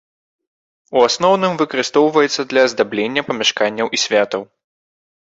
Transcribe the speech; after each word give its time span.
У 0.99 1.01
асноўным 1.07 1.53
выкарыстоўваецца 1.61 2.45
для 2.53 2.63
аздаблення 2.69 3.21
памяшканняў 3.29 3.87
і 3.99 4.01
святаў. 4.05 4.41